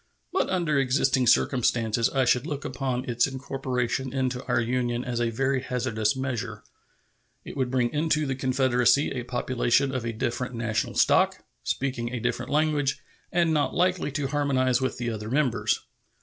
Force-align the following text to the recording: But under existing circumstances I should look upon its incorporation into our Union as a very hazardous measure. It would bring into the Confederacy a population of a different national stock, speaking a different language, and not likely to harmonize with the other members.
But 0.33 0.49
under 0.49 0.79
existing 0.79 1.27
circumstances 1.27 2.09
I 2.09 2.25
should 2.25 2.47
look 2.47 2.65
upon 2.65 3.05
its 3.07 3.27
incorporation 3.27 4.11
into 4.11 4.43
our 4.47 4.59
Union 4.59 5.05
as 5.05 5.21
a 5.21 5.29
very 5.29 5.61
hazardous 5.61 6.15
measure. 6.15 6.63
It 7.45 7.55
would 7.55 7.69
bring 7.69 7.93
into 7.93 8.25
the 8.25 8.33
Confederacy 8.33 9.11
a 9.11 9.21
population 9.21 9.93
of 9.93 10.03
a 10.03 10.11
different 10.11 10.55
national 10.55 10.95
stock, 10.95 11.43
speaking 11.63 12.11
a 12.11 12.19
different 12.19 12.51
language, 12.51 12.97
and 13.31 13.53
not 13.53 13.75
likely 13.75 14.11
to 14.13 14.25
harmonize 14.25 14.81
with 14.81 14.97
the 14.97 15.11
other 15.11 15.29
members. 15.29 15.81